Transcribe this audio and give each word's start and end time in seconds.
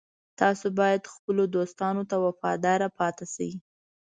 تاسو 0.39 0.65
باید 0.79 1.11
خپلو 1.13 1.43
دوستانو 1.55 2.03
ته 2.09 2.15
وفادار 2.25 2.81
پاتې 2.97 3.25
شئ 3.33 3.51